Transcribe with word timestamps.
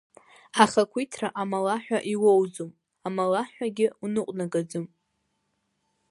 Ахақәиҭра 0.63 1.27
амалаҳәа 1.41 1.99
иуоуӡом, 2.13 2.71
амалаҳәагьы 3.07 3.87
уныҟәнагаӡом. 4.03 4.87